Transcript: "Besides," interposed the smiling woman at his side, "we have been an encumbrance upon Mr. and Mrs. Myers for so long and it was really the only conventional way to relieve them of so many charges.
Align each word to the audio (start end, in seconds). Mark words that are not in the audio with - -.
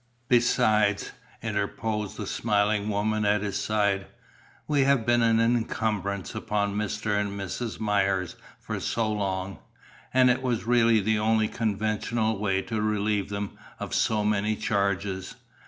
"Besides," 0.29 1.11
interposed 1.43 2.17
the 2.17 2.25
smiling 2.25 2.89
woman 2.89 3.23
at 3.23 3.43
his 3.43 3.59
side, 3.59 4.07
"we 4.67 4.81
have 4.81 5.05
been 5.05 5.21
an 5.21 5.39
encumbrance 5.39 6.33
upon 6.33 6.73
Mr. 6.75 7.15
and 7.21 7.39
Mrs. 7.39 7.79
Myers 7.79 8.35
for 8.59 8.79
so 8.79 9.11
long 9.11 9.59
and 10.11 10.31
it 10.31 10.41
was 10.41 10.63
really 10.65 11.01
the 11.01 11.19
only 11.19 11.47
conventional 11.47 12.39
way 12.39 12.63
to 12.63 12.81
relieve 12.81 13.29
them 13.29 13.59
of 13.79 13.93
so 13.93 14.25
many 14.25 14.55
charges. 14.55 15.35